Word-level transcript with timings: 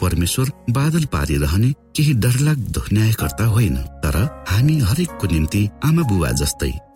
परमेश्वर 0.00 0.50
बादल 0.70 1.04
पारिरहने 1.12 1.70
केही 1.96 2.12
डरलाग्दो 2.24 2.82
न्यायकर्ता 2.92 3.44
होइन 3.54 3.76
तर 4.04 4.16
हामी 4.48 4.78
हरेकको 4.88 5.32
निम्ति 5.32 5.68
आमा 5.84 6.02
बुबा 6.10 6.30
जस्तै 6.42 6.72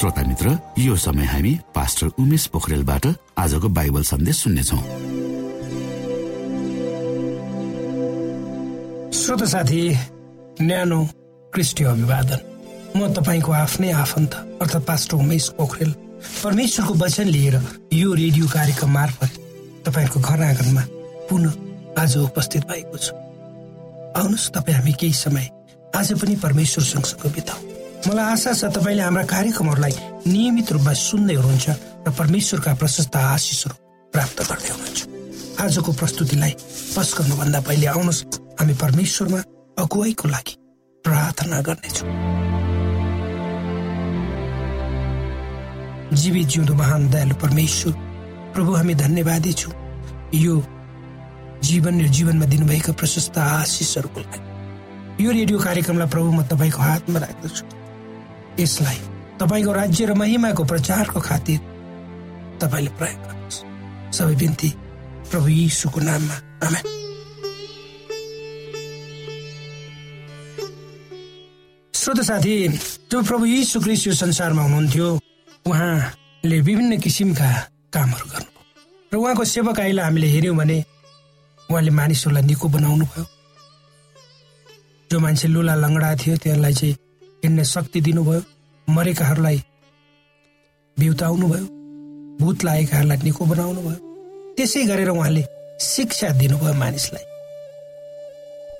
श्रोता 0.00 0.22
मित्र 0.24 0.56
यो 0.78 0.94
समय 0.96 1.24
हामी 1.26 1.50
पास्टर 1.74 2.06
उमेश 2.18 2.44
पोखरेलबाट 2.52 3.06
आजको 3.36 3.68
बाइबल 3.68 4.02
सन्देश 4.02 4.36
सुन्नेछौ। 4.36 4.76
श्रोत 9.12 9.44
साथी 9.44 9.82
न्यानो 10.60 11.00
क्रिस्टी 11.52 11.84
अभिवादन। 11.84 12.40
म 12.96 13.12
तपाईँको 13.12 13.52
आफ्नै 13.52 13.90
आफन्त 13.92 14.34
अर्थात् 14.62 14.86
पास्टर 14.88 15.16
उमेश 15.16 15.48
पोखरेल। 15.60 15.92
परमेश्वरको 16.44 16.94
वचन 17.04 17.28
लिएर 17.28 17.60
यो 17.92 18.12
रेडियो 18.14 18.46
कार्यक्रम 18.48 18.90
मार्फत 18.90 19.32
तपाईँको 19.86 20.20
घर 20.20 20.42
आँगनमा 20.48 20.84
पुनः 21.28 22.00
आज 22.00 22.16
उपस्थित 22.24 22.64
भएको 22.72 22.96
छु। 22.96 23.12
आउनुहोस् 24.16 24.50
तपाईँ 24.56 24.76
हामी 24.76 24.92
केही 24.96 25.12
समय 25.12 25.48
आज 25.92 26.12
पनि 26.22 26.36
परमेश्वर 26.40 26.84
सँगसँगै 26.84 27.34
बिताउ। 27.36 27.68
मलाई 28.00 28.26
आशा 28.32 28.52
छ 28.56 28.64
तपाईँले 28.72 29.02
हाम्रा 29.02 29.24
कार्यक्रमहरूलाई 29.28 29.94
नियमित 30.24 30.68
रूपमा 30.72 30.92
सुन्दै 30.96 31.34
हुनुहुन्छ 31.36 31.68
र 32.06 32.08
परमेश्वरका 32.16 32.72
प्रशस्त 32.80 33.16
आशिषहरू 33.16 33.74
प्राप्त 34.12 34.38
गर्दै 34.48 34.70
हुनुहुन्छ। 34.72 35.00
आजको 35.60 35.90
प्रस्तुतिलाई 36.00 36.52
पस 36.96 37.08
गर्नुभन्दा 37.18 37.60
पहिले 37.68 37.86
आउनुहोस्। 37.92 38.20
हामी 38.56 38.74
परमेश्वरमा 38.80 39.40
अगुवाईको 39.84 40.26
लागि 40.32 40.54
प्रार्थना 41.04 41.58
गर्नेछौँ। 41.66 42.08
जीवी 46.20 46.42
जिउँदो 46.50 46.74
महान 46.74 47.02
दयालु 47.12 47.34
परमेश्वर 47.36 47.92
प्रभु 48.54 48.70
हामी 48.80 48.94
धन्यवादी 49.04 49.52
छौँ। 49.60 49.74
यो 50.34 50.54
जीवन 51.68 51.94
र 52.00 52.06
जीवनमा 52.16 52.46
दिनुभएका 52.48 52.92
प्रशस्त 52.96 53.36
आशिषहरूको 53.38 54.20
लागि। 54.24 54.40
यो 55.24 55.30
रेडियो 55.30 55.58
कार्यक्रमलाई 55.60 56.08
प्रभु 56.08 56.28
म 56.32 56.42
तपाईँको 56.48 56.80
हातमा 56.80 57.18
राख्दछु। 57.20 57.64
यसलाई 58.58 58.98
तपाईँको 59.40 59.72
राज्य 59.72 60.06
र 60.06 60.14
महिमाको 60.14 60.64
प्रचारको 60.64 61.20
खातिर 61.20 61.58
तपाईँले 62.60 62.90
प्रयोग 62.98 63.20
गर्नुहोस्। 63.24 63.58
सबै 64.16 64.34
बिन्ती 64.36 64.70
प्रभु 65.30 65.48
यीशुको 65.48 66.00
नाममा। 66.00 66.36
आमेन। 66.66 66.84
श्रोत 71.94 72.20
साथी 72.20 72.54
जब 73.12 73.24
प्रभु 73.26 73.44
यीशु 73.46 73.80
क्रिस्ट 73.80 74.06
यो 74.06 74.12
संसारमा 74.14 74.62
हुनुहुन्थ्यो 74.62 75.08
उहाँले 75.66 76.60
विभिन्न 76.60 76.98
किसिमका 77.00 77.50
कामहरू 77.92 78.26
गर्नुभयो। 78.30 79.12
र 79.12 79.16
उहाँको 79.16 79.44
सेवक 79.44 79.80
आइलाई 79.80 80.04
हामीले 80.04 80.26
हेऱ्यौँ 80.26 80.56
भने 80.56 80.78
उहाँले 81.70 81.90
मानिसहरूलाई 81.90 82.42
निको 82.42 82.68
बनाउनु 82.68 83.04
भयो 83.04 83.24
जो 85.10 85.18
मान्छे 85.20 85.48
लुला 85.48 85.74
लङ्गडा 85.74 86.14
थियो 86.16 86.36
त्यसलाई 86.36 86.74
चाहिँ 86.74 86.96
हिँड्ने 87.42 87.64
शक्ति 87.64 88.00
दिनुभयो 88.00 88.42
मरेकाहरूलाई 88.88 89.62
बिउताउनु 90.96 91.46
भयो 91.48 91.66
भूत 92.40 92.64
लागेकाहरूलाई 92.64 93.18
निको 93.24 93.44
बनाउनु 93.46 93.80
भयो। 93.80 93.98
त्यसै 94.56 94.84
गरेर 94.84 95.08
उहाँले 95.08 95.44
शिक्षा 95.80 96.28
दिनुभयो 96.38 96.74
मानिसलाई। 96.74 97.24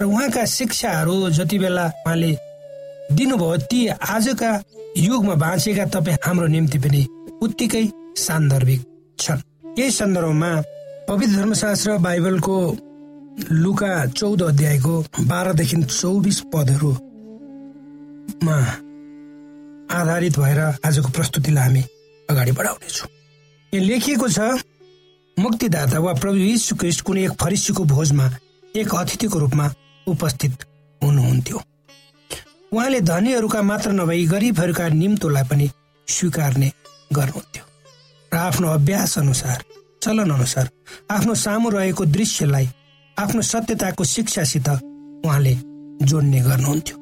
र 0.00 0.04
उहाँका 0.04 0.44
शिक्षाहरू 0.46 1.30
जति 1.30 1.58
बेला 1.58 1.86
उहाँले 1.86 2.32
दिनुभयो 3.12 3.56
ती 3.70 3.86
आजका 3.88 4.50
युगमा 4.96 5.34
बाँचेका 5.34 5.84
तपाईँ 5.94 6.18
हाम्रो 6.24 6.46
निम्ति 6.46 6.78
पनि 6.78 7.06
उत्तिकै 7.42 7.84
सान्दर्भिक 8.16 8.80
छन्। 9.18 9.40
यही 9.78 9.90
सन्दर्भमा 9.90 10.52
पवित्र 11.08 11.36
धर्मशास्त्र 11.36 11.96
बाइबलको 11.98 12.56
लुका 13.52 14.06
चौध 14.06 14.42
अध्यायको 14.42 14.94
बाह्रदेखि 15.20 15.76
चौबिस 15.82 16.40
पदहरू 16.52 16.90
मा 18.44 18.56
आधारित 19.90 20.38
भएर 20.38 20.60
आजको 20.60 21.08
प्रस्तुतिलाई 21.08 21.64
हामी 21.64 21.82
अगाडि 22.28 22.52
बढाउनेछौँ। 22.52 23.08
यहाँ 23.72 23.86
लेखिएको 23.86 24.28
छ 24.28 24.40
मुक्तिदाता 25.36 25.98
वा 25.98 26.12
प्रभु 26.14 26.36
यीशु 26.36 26.76
क्रिस्ट 26.76 27.00
कुनै 27.00 27.24
एक 27.24 27.32
फरिसीको 27.40 27.84
भोजमा 27.84 28.30
एक 28.76 28.94
अतिथिको 28.94 29.38
रूपमा 29.38 29.66
उपस्थित 30.06 30.64
हुनुहुन्थ्यो। 31.00 31.62
उहाँले 32.72 33.00
धनीहरूका 33.00 33.62
मात्र 33.62 33.90
नभई 33.92 34.26
गरिबहरूका 34.26 34.88
निम्तोलाई 34.88 35.44
पनि 35.50 35.70
स्वीकार्ने 36.08 36.70
गर्नुहुन्थ्यो। 37.12 37.64
र 38.32 38.36
आफ्नो 38.36 38.68
अभ्यास 38.68 39.18
अनुसार 39.18 39.64
चलन 40.02 40.30
अनुसार 40.30 40.70
आफ्नो 41.10 41.34
सामु 41.34 41.68
रहेको 41.70 42.04
दृश्यलाई 42.06 42.68
आफ्नो 43.16 43.42
सत्यताको 43.42 44.04
शिक्षासित 44.04 44.68
उहाँले 44.68 45.54
जोड्ने 46.02 46.40
गर्नुहुन्थ्यो। 46.40 46.99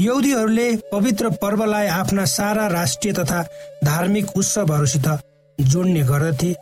यौदीहरूले 0.00 0.68
पवित्र 0.92 1.28
पर्वलाई 1.42 1.86
आफ्ना 1.86 2.24
सारा 2.24 2.66
राष्ट्रिय 2.66 3.12
तथा 3.14 3.42
धार्मिक 3.84 4.36
उत्सवहरूसित 4.36 5.06
जोड्ने 5.58 6.02
गर्दथे। 6.02 6.52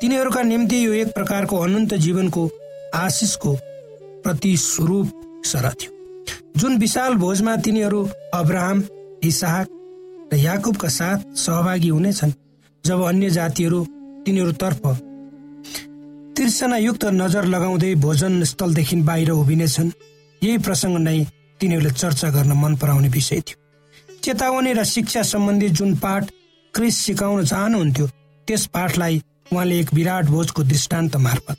तिनीहरूका 0.00 0.42
निम्ति 0.42 0.84
यो 0.86 0.92
एक 0.92 1.14
प्रकारको 1.14 1.56
अनन्त 1.56 1.94
जीवनको 1.94 2.48
आशिषको 2.94 3.54
प्रतिस्वरूप 4.24 5.42
सर 5.46 5.68
थियो। 5.72 5.92
जुन 6.56 6.76
विशाल 6.78 7.14
भोजमा 7.14 7.56
तिनीहरू 7.56 8.08
अब्राहम 8.34 8.84
इसाहक 9.24 9.68
र 10.32 10.36
याकुबका 10.36 10.88
साथ 10.88 11.24
सहभागी 11.36 11.88
हुनेछन् 11.88 12.32
जब 12.84 13.02
अन्य 13.02 13.30
जातिहरू 13.30 13.84
तिनीहरूतर्फ 14.26 14.86
तिर्सनायुक्त 16.36 17.04
नजर 17.14 17.44
लगाउँदै 17.46 17.94
भोजन 17.94 18.42
स्थलदेखि 18.44 18.96
बाहिर 19.02 19.30
उभिनेछन् 19.32 19.90
यही 20.42 20.58
प्रसङ्ग 20.58 20.98
नै 20.98 21.18
तिनीहरूले 21.60 21.90
चर्चा 21.92 22.28
गर्न 22.30 22.52
मन 22.52 22.76
पराउने 22.76 23.08
विषय 23.08 23.40
थियो। 23.40 24.18
चेतावनी 24.22 24.72
र 24.72 24.84
शिक्षा 24.84 25.22
सम्बन्धी 25.22 25.68
जुन 25.68 25.94
पाठ 25.96 26.30
क्रिस 26.74 26.96
सिकाउन 26.98 27.44
चाहनुहुन्थ्यो 27.44 28.06
त्यस 28.48 28.66
पाठलाई 28.66 29.22
उहाँले 29.52 29.78
एक 29.80 29.94
विराट 29.94 30.24
भोजको 30.24 30.62
दृष्टान्त 30.64 31.16
मार्फत 31.16 31.56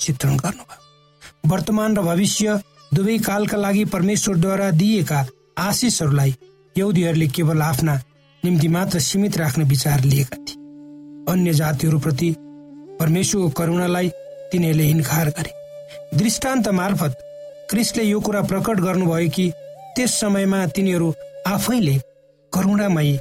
चित्रण 0.00 0.36
गर्नुभयो। 0.36 1.50
वर्तमान 1.50 1.96
र 1.96 2.02
भविष्य 2.02 2.60
दुवै 2.94 3.18
कालका 3.18 3.56
लागि 3.56 3.84
परमेश्वरद्वारा 3.84 4.70
दिइएका 4.70 5.24
आशिषहरूलाई 5.58 6.34
यौदीहरूले 6.76 7.26
केवल 7.28 7.62
आफ्ना 7.62 7.94
निम्ति 8.42 8.68
मात्र 8.68 8.98
सीमित 9.00 9.36
राख्ने 9.38 9.64
विचार 9.64 10.04
लिएका 10.04 10.36
थिए। 10.36 10.60
अन्य 11.32 11.52
जातिहरूप्रति 11.52 12.34
परमेश्वरको 13.00 13.48
करुणालाई 13.48 14.08
तिनीहरूले 14.52 14.88
इन्कार 14.90 15.28
गरे। 15.28 16.18
दृष्टान्त 16.18 16.68
मार्फत 16.68 17.18
क्रिस्टले 17.72 18.02
यो 18.04 18.18
कुरा 18.20 18.40
प्रकट 18.42 18.80
गर्नुभयो 18.80 19.28
कि 19.32 19.44
त्यस 19.96 20.14
समयमा 20.20 20.58
तिनीहरू 20.76 21.06
आफैले 21.48 21.94
करुणामयी 22.52 23.12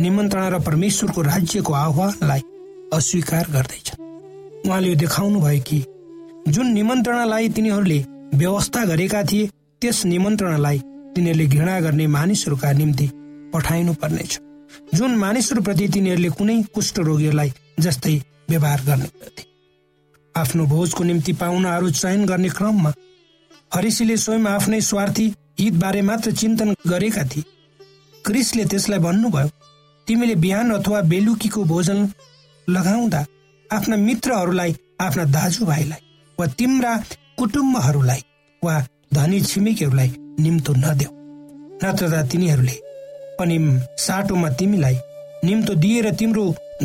निमन्त्रणा 0.00 0.48
र 0.48 0.58
परमेश्वरको 0.62 1.22
राज्यको 1.22 1.72
आह्वानलाई 1.74 2.42
अस्वीकार 2.94 3.46
गर्दैछन्। 3.50 4.02
उहाँले 4.66 4.88
यो 4.88 4.94
देखाउनु 4.94 5.40
भयो 5.40 5.62
कि 5.66 5.78
जुन 6.54 6.66
निमन्त्रणालाई 6.72 7.48
तिनीहरूले 7.48 7.98
व्यवस्था 8.34 8.84
गरेका 8.84 9.22
थिए 9.22 9.48
त्यस 9.82 10.04
निमन्त्रणालाई 10.06 10.78
तिनीहरूले 11.16 11.46
घृणा 11.46 11.78
गर्ने 11.80 12.06
मानिसहरूका 12.06 12.72
निम्ति 12.72 13.06
पठाइनु 13.54 13.94
पर्नेछ। 14.02 14.38
जुन 14.94 15.16
मानिसहरूप्रति 15.16 15.88
तिनीहरूले 15.88 16.30
कुनै 16.38 16.62
कुष्ठरोगीहरूलाई 16.74 17.52
जस्तै 17.80 18.14
व्यवहार 18.50 18.80
गर्ने 18.86 19.10
आफ्नो 20.34 20.66
भोजको 20.66 21.04
निम्ति 21.04 21.32
पाहुनाहरू 21.42 21.90
चयन 21.90 22.24
गर्ने 22.26 22.48
क्रममा 22.48 22.92
फरिसीले 23.72 24.16
स्वयं 24.16 24.46
आफ्नै 24.46 24.80
स्वार्थी 24.80 25.26
हितबारे 25.60 26.02
मात्र 26.02 26.30
चिन्तन 26.32 26.74
गरेका 26.88 27.22
थिए। 27.24 27.44
क्रिसले 28.24 28.64
त्यसलाई 28.64 28.98
भन्नुभयो 28.98 29.48
तिमीले 30.08 30.34
बिहान 30.44 30.70
अथवा 30.72 31.00
बेलुकीको 31.12 31.64
भोजन 31.64 31.98
लगाउँदा 32.68 33.20
आफ्ना 33.70 33.96
मित्रहरूलाई 33.96 34.76
आफ्ना 35.00 35.24
दाजुभाइलाई 35.36 36.02
वा 36.38 36.46
तिम्रा 36.58 36.92
कुटुम्बहरूलाई 37.38 38.22
वा 38.62 38.74
धनी 39.14 39.40
छिमेकीहरूलाई 39.40 40.10
निम्तो 40.40 40.72
नदेऊ। 40.76 41.10
नत्र 41.82 42.04
त 42.12 42.26
तिनीहरूले 42.30 42.76
पनि 43.38 43.56
साटोमा 43.98 44.48
तिमीलाई 44.58 44.96
निम्तो 45.44 45.74
दिएर 45.82 46.10
तिम्रो 46.14 46.44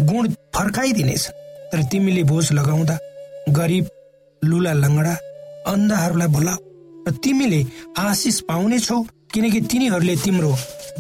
गुण 0.10 0.28
फर्काइदिनेछ। 0.56 1.24
तर 1.72 1.84
तिमीले 1.92 2.24
भोज 2.32 2.52
लगाउँदा 2.54 2.98
गरिब 3.58 3.86
लुला 4.42 4.74
लङ्गडा 4.74 5.16
अन्धाहरूलाई 5.72 6.28
बोलाऊ। 6.28 6.60
र 7.08 7.12
तिमीले 7.24 7.66
आशिष 8.00 8.40
पाउनेछौ 8.50 9.02
किनकि 9.34 9.62
तिनीहरूले 9.62 10.16
तिम्रो 10.16 10.52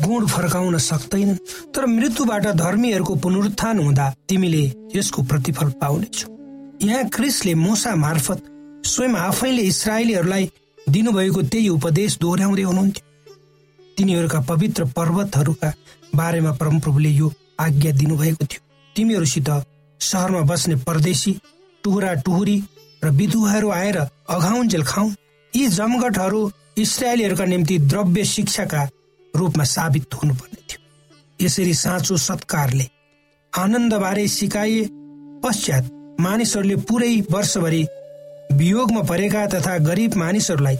गुण 0.04 0.26
फर्काउन 0.26 0.78
सक्दैनन् 0.80 1.44
तर 1.76 1.86
मृत्युबाट 1.88 2.48
धर्मीहरूको 2.56 3.16
पुनरुत्थान 3.16 3.80
हुँदा 3.80 4.10
तिमीले 4.30 4.64
यसको 4.96 5.24
प्रतिफल 5.24 5.70
पाउनेछौ 5.82 6.30
यहाँ 6.88 7.10
क्रिसले 7.10 7.54
मोसा 7.56 7.96
मार्फत 7.96 8.44
स्वयं 8.86 9.16
आफैले 9.18 9.62
इसरायलीहरूलाई 9.62 10.50
दिनुभएको 10.90 11.42
त्यही 11.44 11.70
उपदेश 11.70 12.18
दोहोऱ्याउँदै 12.22 12.64
हुनुहुन्थ्यो। 12.64 13.06
तिनीहरूका 13.98 14.40
पवित्र 14.42 14.86
पर्वतहरूका 14.96 15.74
बारेमा 16.16 16.52
परमप्रभुले 16.52 17.10
यो 17.10 17.32
आज्ञा 17.60 17.92
दिनुभएको 17.92 18.46
थियो। 18.46 18.62
तिमीहरूसित 18.96 19.50
सहरमा 20.02 20.42
बस्ने 20.42 20.76
परदेशी 20.88 21.32
टुहुरा 21.84 22.14
टुहुरी 22.26 22.58
र 23.04 23.10
विधुवाहरू 23.12 23.70
आएर 23.72 23.98
अघाउन्जेल 23.98 24.84
खाउन् 24.84 25.14
यी 25.56 25.68
जमघटहरू 25.68 26.50
इसरायलीहरूका 26.78 27.46
निम्ति 27.46 27.78
द्रव्य 27.80 28.24
शिक्षाका 28.26 28.84
रूपमा 29.34 29.64
साबित 29.64 30.14
हुनुपर्ने 30.14 30.62
थियो। 30.70 31.46
यसरी 31.46 31.74
साँचो 31.74 32.18
सत्कारले 32.18 32.86
आनन्दबारे 33.54 34.28
सिकाइए 34.28 34.88
पश्चात 35.44 35.90
मानिसहरूले 36.20 36.76
पुरै 36.88 37.16
वर्षभरि 37.32 37.84
वियोगमा 38.54 39.02
परेका 39.02 39.46
तथा 39.48 39.78
गरिब 39.78 40.16
मानिसहरूलाई 40.16 40.78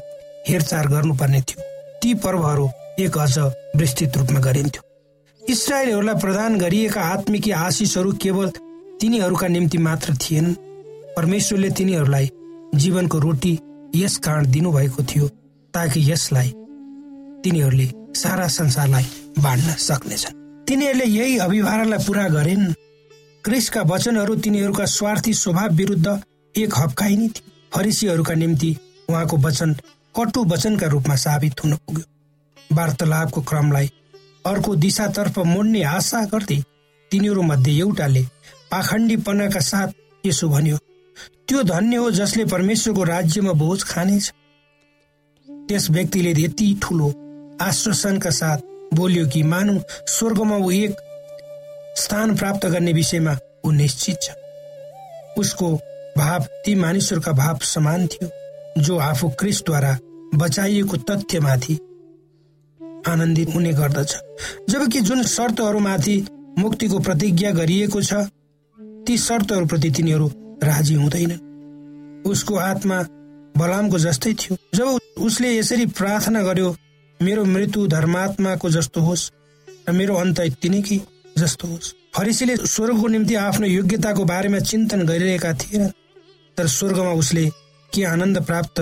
हेरचाह 0.50 0.84
गर्नुपर्ने 0.84 1.42
थियो। 1.42 1.64
ती 2.02 2.14
पर्वहरू 2.14 2.70
एक 3.00 3.18
अझ 3.18 3.38
विस्तृत 3.76 4.18
रूपमा 4.18 4.40
गरिन्थ्यो। 4.40 4.84
इसरायलहरूलाई 5.42 6.16
प्रदान 6.16 6.58
गरिएका 6.58 7.02
आत्मिकी 7.08 7.52
आशिषहरू 7.60 8.12
केवल 8.22 8.52
तिनीहरूका 9.02 9.48
निम्ति 9.48 9.78
मात्र 9.78 10.16
थिएनन् 10.16 10.56
परमेश्वरले 11.16 11.70
तिनीहरूलाई 11.70 12.30
जीवनको 12.76 13.20
रोटी 13.20 13.54
यस 13.96 14.18
कारण 14.18 14.46
दिनुभएको 14.52 15.04
थियो 15.04 15.28
ताकि 15.74 16.12
यसलाई 16.12 16.50
तिनीहरूले 17.44 17.88
सारा 18.16 18.48
संसारलाई 18.48 19.06
बाँड्न 19.40 19.74
सक्नेछन्। 19.80 20.66
तिनीहरूले 20.68 21.06
यही 21.06 21.38
अभिभारलाई 21.38 22.06
पूरा 22.08 22.28
गरेन्। 22.30 22.74
क्रिसका 23.44 23.82
वचनहरू 23.82 24.36
तिनीहरूका 24.36 24.86
स्वार्थी 24.86 25.34
स्वभाव 25.34 25.74
विरुद्ध 25.76 26.22
एक 26.56 26.78
हप्काइ 26.78 27.16
नै 27.16 27.28
थियो। 27.28 27.50
फरिसीहरूका 27.74 28.34
निम्ति 28.34 28.76
उहाँको 29.10 29.38
वचन 29.38 29.74
कटु 30.16 30.44
वचनका 30.44 30.88
रूपमा 30.88 31.16
साबित 31.16 31.64
हुन 31.64 31.76
पुग्यो। 31.76 32.76
वार्तालापको 32.76 33.42
क्रमलाई 33.42 33.92
अर्को 34.46 34.76
दिशातर्फ 34.76 35.40
मोड्ने 35.46 35.84
आशा 35.84 36.24
गर्दै 36.26 36.64
तिनीहरू 37.12 37.42
मध्ये 37.42 37.78
एउटाले 37.78 38.24
पाखण्डीपनाका 38.72 39.60
साथ 39.60 39.88
यसो 40.26 40.50
भन्यो 40.50 40.78
त्यो 41.52 41.62
धन्य 41.64 41.96
हो 41.98 42.12
जसले 42.12 42.44
परमेश्वरको 42.46 43.04
राज्यमा 43.04 43.52
भोज 43.52 43.84
खानेछ। 43.84 44.32
त्यस 45.68 45.90
व्यक्तिले 45.92 46.32
यति 46.42 46.68
ठुलो 46.84 47.08
आश्वासनका 47.62 48.30
साथ 48.30 48.58
बोल्यो 48.96 49.26
कि 49.28 49.42
मानौ 49.44 49.74
स्वर्गमा 50.08 50.58
ऊ 50.58 50.70
एक 50.72 50.96
स्थान 51.98 52.36
प्राप्त 52.38 52.66
गर्ने 52.66 52.94
विषयमा 52.94 53.36
ऊ 53.66 53.72
निश्चित 53.72 54.18
छ। 54.22 54.32
उसको 55.38 55.74
भाव 56.18 56.46
ती 56.66 56.76
मानिसहरूका 56.76 57.32
भाव 57.34 57.60
समान 57.66 58.08
थियो 58.08 58.30
जो 58.82 58.98
आफू 59.02 59.30
क्रिस्टद्वारा 59.40 59.98
बचाइएको 60.36 60.98
तथ्यमाथि 60.98 61.76
आनन्दित 63.08 63.56
हुने 63.56 63.74
गर्दछ। 63.74 64.16
जबकि 64.70 65.02
जुन 65.02 65.24
शर्तहरूमाथि 65.30 66.18
मुक्तिको 66.60 67.00
प्रतिज्ञा 67.00 67.52
गरिएको 67.52 68.02
छ 68.02 68.28
ती 69.08 69.18
शर्तहरूप्रति 69.18 69.92
तिनीहरू 69.92 70.32
राजी 70.64 70.94
हुँदैनन् 70.94 72.30
उसको 72.30 72.56
आत्मा 72.56 73.02
बलामको 73.58 73.98
जस्तै 74.00 74.34
थियो। 74.34 74.58
जब 74.76 74.88
उसले 75.20 75.58
यसरी 75.58 75.86
प्रार्थना 75.86 76.42
गर्यो 76.44 76.76
मेरो 77.20 77.46
मृत्यु 77.46 77.88
धर्मात्माको 77.88 78.70
जस्तो 78.70 79.02
होस् 79.02 79.30
र 79.90 79.92
मेरो 79.92 80.16
अन्त 80.16 80.40
नै 80.66 80.82
जस्तो 81.38 81.68
होस्। 81.68 81.94
फरिसीले 82.16 82.56
स्वर्गको 82.58 83.08
निम्ति 83.08 83.36
आफ्नो 83.36 83.68
योग्यताको 83.68 84.24
बारेमा 84.26 84.60
चिन्तन 84.60 85.06
गरिरहेका 85.06 85.54
थिएन। 85.54 85.88
तर 86.58 86.68
स्वर्गमा 86.68 87.12
उसले 87.12 87.50
के 87.94 88.04
आनन्द 88.04 88.42
प्राप्त 88.46 88.80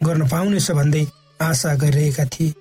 गर्न 0.00 0.28
पाउनेछ 0.28 0.70
भन्दै 0.70 1.06
आशा 1.40 1.74
गरिरहेका 1.74 2.24
थिए। 2.24 2.52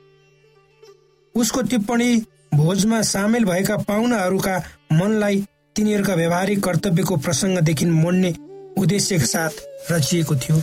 उसको 1.35 1.61
टिप्पणी 1.61 2.09
भोजमा 2.53 3.01
सामेल 3.01 3.45
भएका 3.45 3.77
पाहुनाहरूका 3.77 4.57
मनलाई 4.91 5.45
तिनीहरूका 5.75 6.13
व्यवहारिक 6.13 6.63
कर्तव्यको 6.63 7.15
प्रसङ्गदेखि 7.17 7.85
मोड्ने 7.85 8.31
उद्देश्यका 8.77 9.25
साथ 9.25 9.53
रचिएको 9.91 10.35
थियो। 10.35 10.61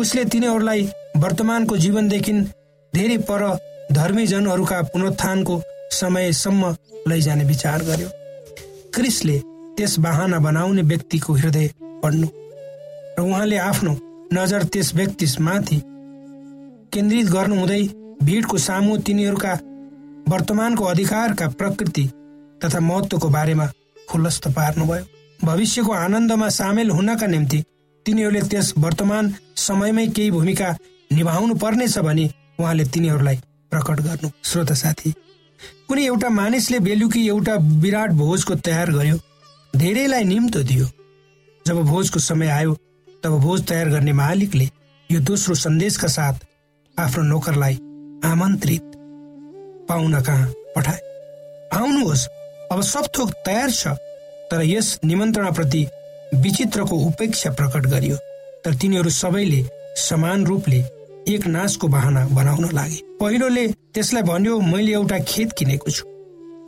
उसले 0.00 0.24
तिनीहरूलाई 0.24 0.82
वर्तमानको 1.16 1.76
जीवनदेखि 1.76 2.32
धेरै 2.92 3.16
पर 3.30 3.42
धर्मीजनहरूका 3.92 4.80
पुनरुत्थानको 4.82 5.62
समयसम्म 5.92 6.76
लैजाने 7.08 7.44
विचार 7.44 7.82
गर्यो। 7.84 8.08
क्रिसले 8.94 9.38
त्यस 9.76 9.98
बाहना 9.98 10.38
बनाउने 10.38 10.82
व्यक्तिको 10.82 11.32
हृदय 11.34 11.68
पढ्नु 12.02 12.28
र 13.18 13.22
उहाँले 13.22 13.56
आफ्नो 13.58 13.92
नजर 14.32 14.62
त्यस 14.64 14.94
व्यक्तिमाथि 14.94 15.78
केन्द्रित 16.92 17.26
गर्नुहुँदै 17.26 17.82
भिडको 18.22 18.58
सामु 18.58 18.96
तिनीहरूका 19.06 19.54
वर्तमानको 20.28 20.84
अधिकारका 20.84 21.48
प्रकृति 21.60 22.04
तथा 22.64 22.80
महत्वको 22.80 23.28
बारेमा 23.28 23.66
खुलस्त 24.08 24.48
पार्नुभयो। 24.48 25.04
भविष्यको 25.44 25.92
आनन्दमा 25.92 26.48
सामेल 26.50 26.90
हुनका 26.90 27.26
निम्ति 27.26 27.62
तिनीहरूले 28.06 28.40
त्यस 28.50 28.72
वर्तमान 28.78 29.34
समयमै 29.58 30.06
केही 30.08 30.30
भूमिका 30.30 30.68
निभाउनु 31.12 31.54
पर्नेछ 31.54 31.98
भने 31.98 32.28
उहाँले 32.60 32.84
तिनीहरूलाई 32.84 33.36
प्रकट 33.72 34.00
गर्नु। 34.00 34.28
श्रोता 34.44 34.74
साथी 34.74 35.10
कुनै 35.88 36.04
एउटा 36.06 36.28
मानिसले 36.30 36.78
बेलुकी 36.80 37.26
एउटा 37.28 37.54
विराट 37.82 38.10
भोजको 38.20 38.54
तयार 38.66 38.90
गर्यो 38.92 39.16
धेरैलाई 39.74 40.24
निम्तो 40.24 40.62
दियो। 40.62 40.86
जब 41.66 41.82
भोजको 41.84 42.18
समय 42.20 42.48
आयो 42.50 42.74
तब 43.22 43.38
भोज 43.40 43.66
तयार 43.68 43.88
गर्ने 43.88 44.12
मालिकले 44.12 44.68
यो 45.10 45.20
दोस्रो 45.20 45.54
सन्देशका 45.54 46.08
साथ 46.08 46.46
आफ्नो 46.96 47.22
नोकरलाई 47.24 47.74
आमन्त्रित 48.24 48.92
पाउन 49.88 50.20
कहाँ 50.22 50.46
पठाए। 50.76 51.00
आउनुहोस् 51.74 52.26
अब 52.72 52.82
सब 52.84 53.06
थोक 53.18 53.30
तयार 53.46 53.70
छ। 53.72 53.94
तर 54.52 54.62
यस 54.62 54.98
निमन्त्रणाप्रति 55.04 55.86
विचित्रको 56.34 56.96
उपेक्षा 56.96 57.50
प्रकट 57.50 57.86
गरियो। 57.86 58.16
तर 58.64 58.74
तिनीहरू 58.74 59.10
सबैले 59.10 59.64
समान 59.96 60.44
रूपले 60.46 60.84
एक 61.28 61.46
नाचको 61.46 61.88
बाहना 61.88 62.26
बनाउन 62.28 62.68
लागे। 62.72 63.00
पहिलोले 63.20 63.66
त्यसलाई 63.68 64.22
भन्यो 64.22 64.60
मैले 64.60 64.92
एउटा 64.92 65.18
खेत 65.18 65.52
किनेको 65.52 65.90
छु। 65.90 66.04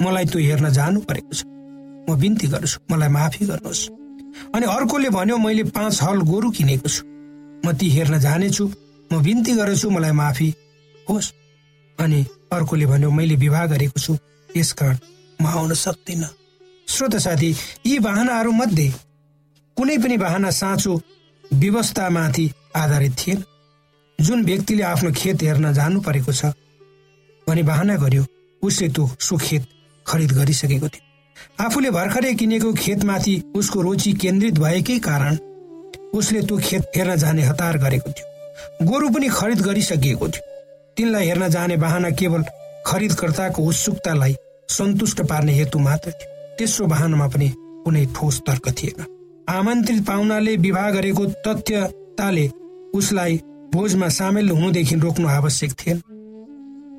मलाई 0.05 0.25
त्यो 0.25 0.41
हेर्न 0.41 0.69
जानु 0.73 1.01
परेको 1.01 1.33
छ। 1.35 1.45
म 2.09 2.17
बिन्ती 2.17 2.47
गर्छु। 2.47 2.81
मलाई 2.91 3.09
माफी 3.09 3.47
गर्नुहोस्। 3.47 3.89
अनि 4.55 4.67
अर्कोले 4.67 5.11
भन्यो 5.11 5.37
मैले 5.39 5.65
पाँच 5.65 6.03
हल 6.03 6.21
गोरु 6.21 6.51
किनेको 6.51 6.89
छु। 6.89 7.05
म 7.67 7.73
ती 7.73 7.91
हेर्न 7.91 8.19
जानेछु। 8.19 8.65
म 9.13 9.23
बिन्ती 9.23 9.53
गर्छु। 9.55 9.91
मलाई 9.91 10.13
माफी 10.13 10.49
होस्। 11.11 11.33
अनि 12.01 12.27
अर्कोले 12.53 12.87
भन्यो 12.87 13.11
मैले 13.11 13.37
विवाह 13.37 13.67
गरेको 13.67 14.01
छु। 14.01 14.17
यस 14.57 14.73
कारण 14.73 14.97
म 15.43 15.47
आउन 15.47 15.75
सक्दिन। 15.75 16.25
श्रोत 16.89 17.15
साथी 17.17 17.51
यी 17.87 17.99
बाहनाहरू 17.99 18.51
मध्ये 18.53 18.89
कुनै 19.77 19.97
पनि 19.99 20.17
बाहना 20.17 20.51
साँचो 20.51 20.95
व्यवस्थामाथि 21.45 22.51
आधारित 22.77 23.13
थिएन। 23.19 23.43
जुन 24.19 24.45
व्यक्तिले 24.45 24.83
आफ्नो 24.83 25.11
खेत 25.13 25.43
हेर्न 25.43 25.73
जानु 25.75 26.01
परेको 26.01 26.33
छ 26.33 26.53
भने 27.47 27.63
बाहना 27.63 27.97
गर्यो 27.97 28.25
उसले 28.63 28.89
त्यो 28.89 29.09
सो 29.21 29.37
खेत 29.37 29.67
खरिद 30.07 30.33
गरिसकेको 30.33 30.89
थियो। 30.89 31.65
आफूले 31.65 31.91
भर्खरै 31.91 32.35
किनेको 32.35 32.73
खेतमाथि 32.75 33.35
उसको 33.57 33.81
रुचि 33.83 34.13
केन्द्रित 34.23 34.59
भएकै 34.59 34.99
कारण 35.09 35.39
उसले 36.15 36.43
त्यो 36.43 36.59
खेत 36.59 36.83
हेर्न 36.97 37.17
जाने 37.17 37.43
हतार 37.43 37.79
गरेको 37.79 38.11
थियो। 38.11 38.87
गोरु 38.87 39.09
पनि 39.11 39.29
खरिद 39.31 39.61
गरिसकिएको 39.63 40.29
थियो। 40.29 40.53
तिनलाई 40.97 41.27
हेर्न 41.27 41.49
जाने 41.49 41.77
बाहना 41.79 42.11
केवल 42.21 42.45
खरिदकर्ताको 42.87 43.63
उत्सुकतालाई 43.63 44.37
सन्तुष्ट 44.69 45.23
पार्ने 45.29 45.53
हेतु 45.53 45.79
मात्र 45.79 46.11
थियो। 46.13 46.33
तेस्रो 46.59 46.87
बाहनामा 46.87 47.27
पनि 47.29 47.49
कुनै 47.85 48.05
ठोस 48.17 48.41
तर्क 48.47 48.69
थिएन। 48.73 49.05
आमन्त्रित 49.49 50.05
पाहुनाले 50.07 50.57
विवाह 50.57 50.91
गरेको 50.91 51.25
तथ्यताले 51.47 52.47
उसलाई 52.95 53.41
भोजमा 53.75 54.09
सामेल 54.09 54.51
हुनुदेखि 54.51 54.95
रोक्नु 54.97 55.29
आवश्यक 55.29 55.73
थिएन। 55.81 56.03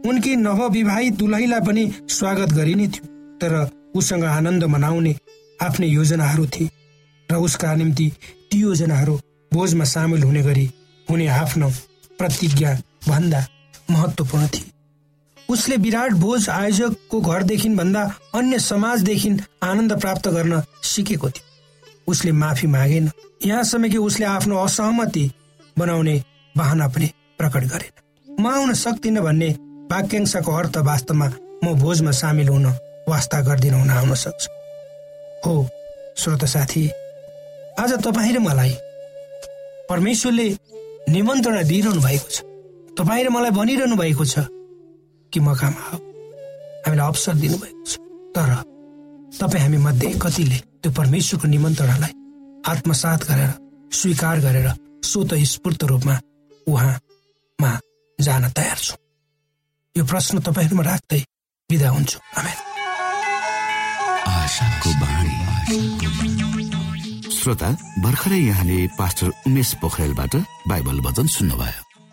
उनकी 0.10 0.36
नवविवाहित 0.36 1.14
दुलहीलाई 1.14 1.62
पनि 1.68 1.84
स्वागत 2.10 2.54
गरिने 2.54 2.88
थियो 2.88 3.14
तर 3.42 3.54
उसँग 3.96 4.24
आनन्द 4.24 4.64
मनाउने 4.64 5.16
आफ्नै 5.62 5.88
योजनाहरू 5.88 6.46
थिए 6.46 6.70
र 7.30 7.36
उसका 7.40 7.74
निम्ति 7.76 8.12
ती 8.52 8.60
योजनाहरू 8.60 9.16
बोझमा 9.54 9.84
सामेल 9.86 10.24
हुने 10.24 10.42
गरी 10.44 10.70
हुने 11.08 11.28
आफ्नो 11.28 11.70
प्रतिज्ञा 12.20 12.74
भन्दा 13.08 13.46
महत्वपूर्ण 13.92 14.48
थिए। 14.48 14.72
उसले 15.50 15.75
विराट 15.78 16.12
बोझ 16.22 16.50
आयोजकको 16.50 17.22
घरदेखि 17.22 17.70
भन्दा 17.70 18.04
अन्य 18.36 18.60
समाजदेखि 18.60 19.30
आनन्द 19.64 20.00
प्राप्त 20.02 20.28
गर्न 20.28 20.62
सिकेको 20.84 21.30
थियो। 21.30 21.44
उसले 22.08 22.32
माफी 22.32 22.68
मागेन। 22.68 23.10
यहाँसम्म 23.46 23.90
कि 23.90 23.98
उसले 23.98 24.25
आफ्नो 24.25 24.58
असहमति 24.58 25.30
बनाउने 25.78 26.22
बहाना 26.56 26.88
पनि 26.88 27.10
प्रकट 27.40 27.64
गरेन। 27.72 27.94
म 28.42 28.48
आउन 28.48 28.74
सक्दिनँ 28.74 29.24
भन्ने 29.24 29.50
वाक्यांशको 29.92 30.52
अर्थ 30.52 30.78
वास्तवमा 30.78 31.28
म 31.64 31.74
भोजमा 31.80 32.12
सामेल 32.12 32.50
हुन 32.50 32.66
वास्ता 33.10 33.42
गर्दिन 33.42 33.74
हुन 33.74 33.90
आउन 33.90 34.14
सक्छु। 34.16 34.50
हो 35.46 35.54
श्रोत 36.18 36.44
साथी 36.46 36.88
आज 37.80 37.94
तपाईँ 38.04 38.34
र 38.34 38.40
मलाई 38.40 38.74
परमेश्वरले 39.90 40.48
निमन्त्रणा 41.10 41.62
दिइरहनु 41.62 42.02
भएको 42.02 42.30
छ। 42.30 42.42
तपाईँ 42.98 43.24
र 43.25 43.30
मलाई 43.30 43.52
भनिरहनु 43.52 43.96
भएको 43.96 44.25
छ। 44.25 44.48
कि 45.36 45.39
म 45.44 45.51
काम 45.51 45.74
आऊ 45.75 46.00
हामीलाई 46.88 47.08
अवसर 47.12 47.36
दिनुभएको 47.44 47.84
छ। 47.84 48.00
तर 48.32 48.51
तपाईँ 49.36 49.63
हामी 49.63 49.77
मध्ये 49.84 50.10
कतिले 50.15 50.58
त्यो 50.80 50.92
परमेश्वरको 50.96 51.48
निमन्त्रणालाई 51.51 52.13
आत्मसात 52.72 53.22
गरेर 53.30 53.51
स्वीकार 53.92 54.39
गरेर 54.39 54.68
स्वत 55.04 55.32
स्फूर्त 55.51 55.84
रूपमा 55.92 56.15
उहाँमा 56.72 57.72
जान 58.20 58.44
तयार 58.56 58.80
छु। 58.80 58.96
यो 59.96 60.04
प्रश्न 60.08 60.39
तपाईँहरूमा 60.39 60.84
राख्दै 60.84 61.22
विदा 61.70 61.89
हुन्छु। 61.89 62.18
श्रोता 67.36 67.70
भर्खरै 68.04 68.39
यहाँले 68.39 68.77
पास्टर 68.98 69.27
उमेश 69.48 69.74
पोखरेलबाट 69.82 70.34
बाइबल 70.68 70.98
वचन 71.06 71.27
सुन्नुभयो। 71.27 71.85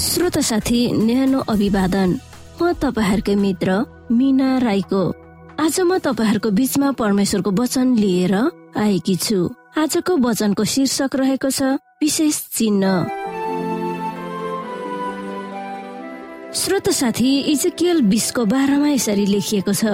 श्रोत 0.00 0.38
साथी 0.40 0.80
न्यानो 0.96 1.38
अभिवादन। 1.52 2.10
म 2.56 2.72
तपाईँहरूकै 2.80 3.34
मित्र 3.36 3.68
मिना 4.08 4.50
राईको। 4.58 5.02
आज 5.60 5.76
म 5.80 5.98
तपाईँहरूको 6.00 6.50
बिचमा 6.56 6.90
परमेश्वरको 6.96 7.50
वचन 7.52 7.86
लिएर 8.00 8.34
आएकी 8.80 9.16
छु। 9.16 9.38
आजको 9.76 10.16
वचनको 10.16 10.64
शीर्षक 10.64 11.16
रहेको 11.20 11.50
छ 11.52 11.76
विशेष 12.00 12.36
चिन्ह। 12.56 12.88
श्रोत 16.56 16.88
साथी 16.96 17.30
इजकेल 17.52 18.00
बिसको 18.08 18.44
बाह्रमा 18.48 18.88
यसरी 18.96 19.26
लेखिएको 19.26 19.72
छ 19.76 19.84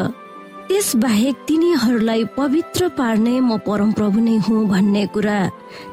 त्यस 0.71 0.95
बाहेक 1.03 1.35
तिनीहरूलाई 1.49 2.25
पवित्र 2.39 2.95
पार्ने 2.95 3.35
म 3.41 3.59
परमप्रभु 3.67 4.19
नै 4.23 4.37
हुँ 4.47 4.63
भन्ने 4.71 5.05
कुरा। 5.11 5.39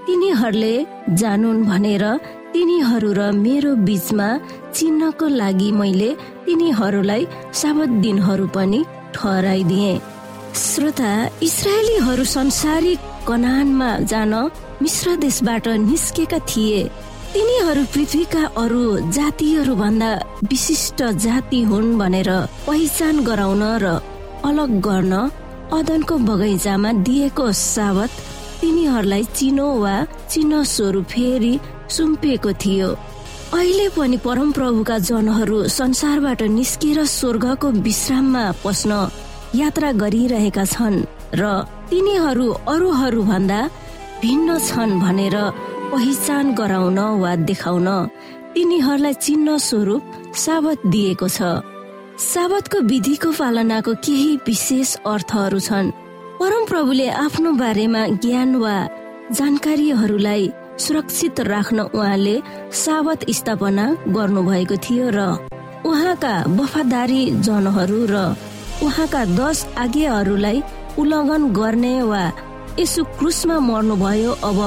तिनीहरूले 0.05 0.73
जानुन् 1.17 1.65
भनेर 1.65 2.05
तिनीहरू 2.53 3.11
र 3.17 3.21
मेरो 3.45 3.71
बिचमा 3.87 4.27
चिन्हको 4.77 5.27
लागि 5.41 5.69
मैले 5.79 6.09
तिनीहरूलाई 6.45 7.23
साबत 7.61 7.89
दिनहरू 8.03 8.47
पनि 8.55 8.79
ठहराइदिए। 9.15 9.93
श्रोता 10.65 11.11
इसरायलीहरू 11.47 12.23
संसारिक 12.37 12.99
कनानमा 13.27 13.89
जान 14.11 14.33
मिश्र 14.81 15.15
देशबाट 15.25 15.67
निस्केका 15.89 16.39
थिए। 16.49 16.81
तिनीहरू 17.33 17.83
पृथ्वीका 17.93 18.43
अरू 18.63 18.83
जातिहरू 19.17 19.75
भन्दा 19.75 20.09
विशिष्ट 20.51 20.99
जाति 21.25 21.61
हुन् 21.69 21.97
भनेर 21.99 22.29
पहिचान 22.67 23.23
गराउन 23.29 23.63
र 23.83 23.85
अलग 24.49 24.71
गर्न 24.87 25.13
अदनको 25.73 26.15
बगैँचामा 26.29 26.91
दिएको 27.07 27.45
साबत 27.51 28.11
तिनीहरूलाई 28.61 29.23
चिनो 29.37 29.67
वा 29.83 29.95
चिनो 30.31 30.63
स्वरूप 30.73 31.05
फेरि 31.13 31.53
सुम्पिएको 31.95 32.51
थियो। 32.63 32.89
अहिले 33.53 33.87
पनि 33.95 34.17
परम 34.17 34.51
प्रभुका 34.51 34.97
जनहरू 35.09 35.57
संसारबाट 35.69 36.41
निस्केर 36.57 36.99
स्वर्गको 37.07 37.69
विश्राममा 37.85 38.43
पस्न 38.63 38.91
यात्रा 39.55 39.91
गरिरहेका 40.01 40.65
छन् 40.65 40.97
र 41.39 41.43
तिनीहरू 41.89 42.47
अरूहरू 42.73 43.21
भन्दा 43.23 43.59
भिन्न 44.21 44.57
छन् 44.59 44.99
भनेर 45.01 45.35
पहिचान 45.91 46.53
गराउन 46.59 46.99
वा 47.21 47.35
देखाउन 47.49 47.89
तिनीहरूलाई 48.53 49.13
चिन्ह 49.25 49.57
स्वरूप 49.67 50.03
साबत 50.35 50.79
दिएको 50.93 51.27
छ। 51.27 51.61
साबतको 52.23 52.77
विधिको 52.89 53.29
पालनाको 53.37 53.93
केही 54.05 54.31
विशेष 54.47 54.89
अर्थहरू 55.05 55.59
छन्। 55.59 55.93
परम 56.39 56.63
प्रभुले 56.65 57.07
आफ्नो 57.25 57.51
बारेमा 57.61 58.01
ज्ञान 58.23 58.55
वा 58.63 58.75
जानकारीहरूलाई 59.37 60.45
सुरक्षित 60.79 61.39
राख्न 61.39 61.79
उहाँले 61.79 62.35
सावत 62.75 63.25
स्थापना 63.29 63.85
गर्नुभएको 64.09 64.75
थियो 64.85 65.09
र 65.13 65.19
उहाँका 65.85 66.33
वफादारी 66.57 67.21
जनहरू 67.45 68.05
र 68.09 68.15
उहाँका 68.83 69.23
दस 69.37 69.65
आज्ञाहरूलाई 69.77 70.61
उल्लङ्घन 70.99 71.43
गर्ने 71.53 71.95
वा 72.03 72.23
यसो 72.79 73.03
क्रुसमा 73.19 73.59
मर्नुभयो 73.69 74.31
अब 74.49 74.59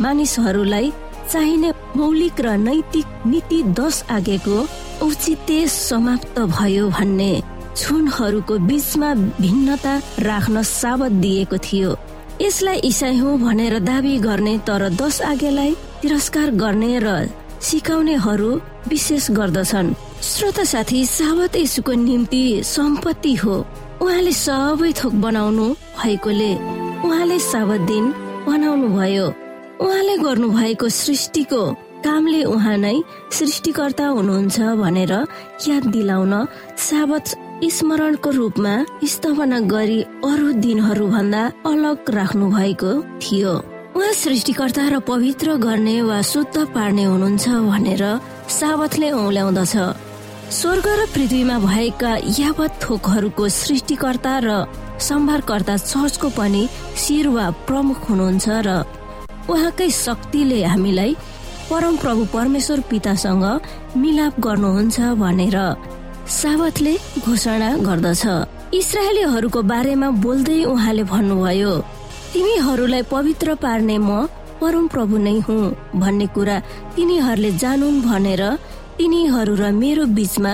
मानिसहरूलाई 0.00 0.92
चाहिने 1.32 1.70
मौलिक 1.96 2.40
र 2.40 2.56
नैतिक 2.58 3.06
नीति 3.26 3.62
दस 3.80 4.04
आगेको 4.10 4.58
औचित्य 5.06 5.66
समाप्त 5.68 6.38
भयो 6.56 6.88
भन्ने 6.90 7.32
छुनहरूको 7.76 8.58
बीचमा 8.68 9.14
भिन्नता 9.40 9.94
राख्न 10.20 10.62
साबत 10.62 11.12
दिएको 11.24 11.58
थियो। 11.66 11.90
यसलाई 12.40 12.78
इसाई 12.84 13.16
हुँ 13.18 13.38
भनेर 13.40 13.78
दावी 13.80 14.16
गर्ने 14.18 14.56
तर 14.66 14.88
दश 15.00 15.20
आज्ञालाई 15.22 15.74
तिरस्कार 16.02 16.50
गर्ने 16.62 16.98
र 17.04 17.08
सिकाउनेहरू 17.60 18.50
विशेष 18.88 19.30
गर्दछन्। 19.30 19.94
श्रोता 20.24 20.64
साथी 20.64 21.04
साबत 21.06 21.56
यसुको 21.56 21.92
निम्ति 21.92 22.42
सम्पत्ति 22.64 23.34
हो। 23.34 23.56
उहाँले 24.02 24.32
सबै 24.32 24.92
थोक 24.96 25.12
बनाउनु 25.24 25.66
भएकोले 26.00 26.52
उहाँले 27.04 27.38
साबत 27.38 27.80
दिन 27.90 28.04
बनाउनु 28.48 28.88
भयो 28.96 29.26
उहाँले 29.84 30.16
गर्नु 30.24 30.48
भएको 30.50 30.88
सृष्टिको 30.88 31.62
कामले 32.04 32.42
उहाँ 32.44 32.76
नै 32.76 32.96
सृष्टिकर्ता 33.38 34.06
हुनुहुन्छ 34.16 34.58
भनेर 34.80 35.12
याद 35.68 35.84
दिलाउन 35.92 36.34
साबत 36.88 37.26
स्मरणको 37.68 38.30
रूपमा 38.30 38.72
स्थापना 39.04 39.58
गरी 39.68 40.00
अरू 40.24 40.52
दिनहरू 40.64 41.06
भन्दा 41.06 41.42
अलग 41.66 42.10
राख्नु 42.10 42.46
भएको 42.50 42.92
थियो। 43.20 43.52
उहाँ 43.96 44.12
सृष्टिकर्ता 44.12 44.88
र 44.88 44.98
पवित्र 45.04 45.56
गर्ने 45.60 46.00
वा 46.02 46.20
शुद्ध 46.22 46.56
पार्ने 46.74 47.04
हुनुहुन्छ 47.04 47.48
भनेर 47.68 48.04
साबतले 48.48 49.10
औल्याउँदछ। 49.12 49.74
स्वर्ग 50.50 50.86
र 50.88 51.06
पृथ्वीमा 51.14 51.58
भएका 51.58 52.12
यावत 52.40 52.80
थोकहरूको 52.82 53.48
सृष्टिकर्ता 53.48 54.34
र 54.44 54.48
सम्भारकर्ता 54.98 55.76
चर्चको 55.76 56.28
पनि 56.32 56.62
शिर 56.96 57.28
वा 57.28 57.50
प्रमुख 57.68 58.08
हुनुहुन्छ 58.10 58.48
र 58.66 58.68
उहाँकै 59.52 59.90
शक्तिले 59.90 60.64
हामीलाई 60.64 61.14
परम 61.70 61.96
प्रभु 61.96 62.24
परमेश्वर 62.32 62.80
पितासँग 62.90 63.44
मिलाप 63.96 64.40
गर्नुहुन्छ 64.40 65.00
भनेर 65.22 65.58
सावतले 66.30 66.94
घोषणा 67.26 67.70
गर्दछ। 67.86 68.22
इसरायलीहरूको 68.80 69.60
बारेमा 69.72 70.08
बोल्दै 70.24 70.58
उहाँले 70.72 71.02
भन्नुभयो 71.12 71.72
तिमीहरूलाई 72.32 73.02
पवित्र 73.14 73.54
पार्ने 73.62 73.96
म 73.98 74.10
परम 74.60 74.86
प्रभु 74.92 75.16
नै 75.26 75.36
हुँ 75.46 75.62
भन्ने 76.00 76.26
कुरा 76.34 76.56
तिनीहरूले 76.94 77.50
जानुन् 77.62 78.02
भनेर 78.06 78.42
तिनीहरू 78.98 79.54
र 79.60 79.70
मेरो 79.82 80.04
बीचमा 80.16 80.52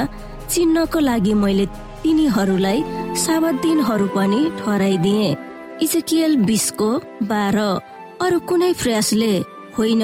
चिन्हको 0.52 0.98
लागि 1.08 1.34
मैले 1.42 1.66
तिनीहरूलाई 2.02 2.78
साबत 3.24 3.54
दिनहरू 3.64 4.06
पनि 4.16 4.40
ठहराइदिए। 4.58 5.28
इजकियल 5.84 6.32
बिसको 6.48 6.90
बाह्र। 7.30 7.58
अरू 8.24 8.38
कुनै 8.48 8.72
प्रयासले 8.80 9.32
होइन। 9.76 10.02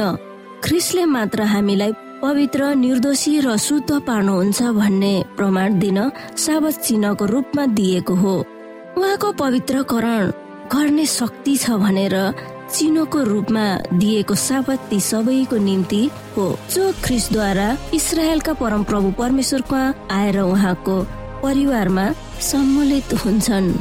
ख्रिसले 0.65 1.05
मात्र 1.17 1.43
हामीलाई 1.53 1.93
पवित्र 2.23 2.65
निर्दोषी 2.75 3.33
र 3.41 3.57
शुद्ध 3.59 3.99
पार्नुहुन्छ 4.07 4.63
भन्ने 4.79 5.15
प्रमाण 5.37 5.79
दिन 5.79 5.99
साबत 6.39 6.75
चिन्हको 6.79 7.25
रूपमा 7.27 7.65
दिएको 7.75 8.15
हो। 8.15 8.35
उहाँको 8.99 9.31
पवित्रकरण 9.33 10.31
गर्ने 10.71 11.07
शक्ति 11.07 11.57
छ 11.57 11.71
भनेर 11.83 12.15
चिनोको 12.71 13.23
रूपमा 13.25 13.65
दिएको 13.99 14.35
साबत 14.39 14.87
ती 14.91 15.01
सबैको 15.01 15.57
निम्ति 15.59 16.03
हो। 16.37 16.47
जो 16.75 16.93
ख्रिसद्वारा 17.05 17.67
इसरायलका 17.95 18.53
परम 18.55 18.85
प्रभु 18.85 19.11
परमेश्वरमा 19.19 19.83
आएर 20.15 20.39
उहाँको 20.41 20.97
परिवारमा 21.43 22.07
सम्मिलित 22.41 23.15
हुन्छन्। 23.25 23.75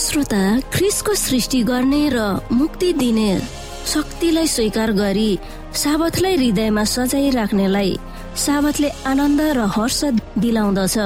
श्रोता 0.00 0.42
ख्रिसको 0.74 1.14
सृष्टि 1.14 1.62
गर्ने 1.62 2.08
र 2.12 2.26
मुक्ति 2.52 2.92
दिने 2.92 3.30
शक्तिलाई 3.88 4.46
स्वीकार 4.46 4.90
गरी 4.92 5.30
साबतलाई 5.82 6.34
हृदयमा 6.36 6.84
सजाइ 6.94 7.30
राख्नेलाई 7.30 7.92
साबतले 8.44 8.88
आनन्द 9.10 9.40
र 9.56 9.60
हर्ष 9.76 10.00
दिलाउँदछ। 10.42 10.96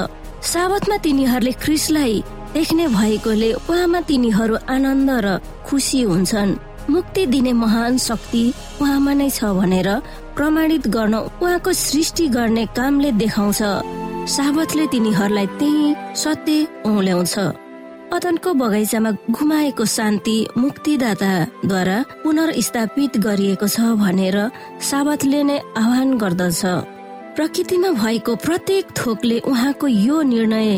साबतमा 0.53 0.97
तिनीहरूले 1.05 1.53
ख्रिसलाई 1.63 2.15
देख्ने 2.55 2.87
भएकोले 2.99 3.51
उहाँमा 3.71 4.01
तिनीहरू 4.09 4.57
आनन्द 4.75 5.11
र 5.25 5.27
खुसी 5.67 6.03
हुन्छन्। 6.11 6.59
मुक्ति 6.91 7.23
दिने 7.33 7.53
महान 7.55 7.99
शक्ति 8.09 8.45
उहाँमा 8.83 9.13
नै 9.15 9.31
छ 9.31 9.55
भनेर 9.59 9.89
प्रमाणित 10.37 10.89
गर्न 10.97 11.15
उहाँको 11.39 11.73
सृष्टि 11.87 12.27
गर्ने 12.37 12.65
कामले 12.77 13.11
देखाउँछ। 13.23 13.61
साबतले 14.35 14.87
तिनीहरूलाई 14.93 15.47
त्यही 15.59 15.95
सत्य 16.23 16.67
औल्याउँछ। 16.91 17.35
अदनको 18.13 18.53
बगैँचामा 18.61 19.11
घुमाएको 19.33 19.85
शान्ति 19.89 20.37
मुक्तिदाताद्वारा 20.59 21.99
पुनर्स्थापित 22.23 23.17
गरिएको 23.27 23.67
छ 23.67 23.97
भनेर 23.97 24.37
साबतले 24.89 25.41
नै 25.49 25.57
आह्वान 25.81 26.09
गर्दछ। 26.21 26.63
प्रकृतिमा 27.37 27.91
भएको 27.97 28.33
प्रत्येक 28.45 28.85
थोकले 28.99 29.39
उहाँको 29.49 29.87
यो 29.89 30.17
निर्णय 30.29 30.71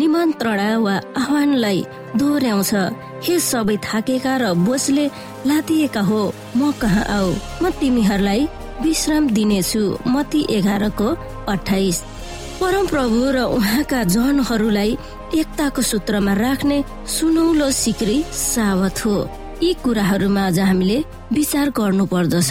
निमन्त्रणा 0.00 0.70
वा 0.80 0.94
आह्वानलाई 1.20 1.84
दोहोऱ्याउँछ। 2.16 2.72
हे 3.26 3.34
सबै 3.36 3.76
थाकेका 3.84 4.34
र 4.40 4.44
बोसले 4.64 5.06
लादिएका 5.44 6.00
हो 6.08 6.22
म 6.56 6.72
कहाँ 6.80 7.04
आऊ? 7.04 7.30
म 7.62 7.64
तिमीहरूलाई 7.80 8.48
विश्राम 8.80 9.28
दिनेछु 9.36 9.82
मती 10.08 10.40
एघारको 10.56 11.08
अठाइस 11.52 11.96
परम 12.60 12.86
प्रभु 12.88 13.20
र 13.36 13.38
उहाँका 13.54 14.00
जनहरूलाई 14.14 14.96
एकताको 15.34 15.82
सूत्रमा 15.82 16.32
राख्ने 16.32 16.84
सुनौलो 17.06 17.70
सिक्री 17.70 18.22
सावत 18.32 19.04
हो। 19.06 19.16
यी 19.62 19.72
कुराहरूमा 19.84 20.46
आज 20.46 20.58
हामीले 20.58 21.04
विचार 21.32 21.70
गर्नु 21.70 22.06
पर्दछ 22.06 22.50